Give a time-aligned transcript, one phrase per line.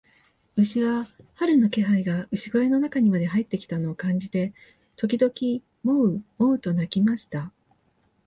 [0.55, 1.05] 牛は、
[1.35, 4.51] 春の気配が牛小屋の中にまで入ってきたのを感じて、
[4.95, 5.31] 時々
[5.83, 7.51] モウ、モウと鳴きました。